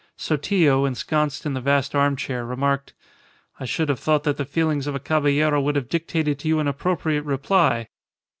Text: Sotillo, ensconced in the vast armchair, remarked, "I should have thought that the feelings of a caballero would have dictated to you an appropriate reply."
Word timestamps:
Sotillo, 0.17 0.83
ensconced 0.85 1.45
in 1.45 1.53
the 1.53 1.61
vast 1.61 1.93
armchair, 1.93 2.43
remarked, 2.43 2.93
"I 3.59 3.65
should 3.65 3.87
have 3.87 3.99
thought 3.99 4.23
that 4.23 4.37
the 4.37 4.45
feelings 4.45 4.87
of 4.87 4.95
a 4.95 4.99
caballero 4.99 5.61
would 5.61 5.75
have 5.75 5.89
dictated 5.89 6.39
to 6.39 6.47
you 6.47 6.57
an 6.57 6.67
appropriate 6.67 7.21
reply." 7.23 7.87